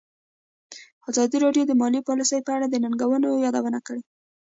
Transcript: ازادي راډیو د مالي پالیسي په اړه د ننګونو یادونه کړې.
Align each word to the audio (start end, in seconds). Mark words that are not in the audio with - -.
ازادي 1.09 1.37
راډیو 1.45 1.63
د 1.67 1.71
مالي 1.81 2.01
پالیسي 2.07 2.39
په 2.43 2.51
اړه 2.55 2.67
د 2.69 2.75
ننګونو 2.83 3.29
یادونه 3.45 3.79
کړې. 3.87 4.01